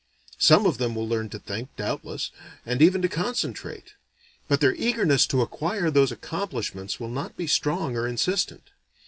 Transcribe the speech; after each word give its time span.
Some 0.39 0.65
of 0.65 0.79
them 0.79 0.95
will 0.95 1.07
learn 1.07 1.29
to 1.29 1.37
think, 1.37 1.69
doubtless, 1.75 2.31
and 2.65 2.81
even 2.81 3.03
to 3.03 3.07
concentrate, 3.07 3.93
but 4.47 4.59
their 4.59 4.73
eagerness 4.73 5.27
to 5.27 5.41
acquire 5.43 5.91
those 5.91 6.11
accomplishments 6.11 6.99
will 6.99 7.07
not 7.07 7.37
be 7.37 7.45
strong 7.45 7.95
or 7.95 8.07
insistent. 8.07 8.71